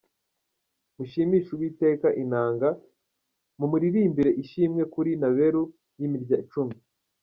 [0.95, 2.67] Mushimishe Uwiteka inanga,
[3.59, 5.61] Mumuririmbirire ishimwe kuri nebelu
[5.99, 6.75] y’imirya cumi.